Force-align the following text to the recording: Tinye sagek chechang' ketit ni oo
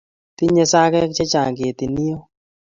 Tinye 0.37 0.63
sagek 0.71 1.09
chechang' 1.17 1.55
ketit 1.57 1.89
ni 1.95 2.05
oo 2.15 2.23